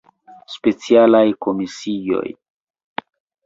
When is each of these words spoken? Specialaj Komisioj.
Specialaj 0.53 1.29
Komisioj. 1.49 2.25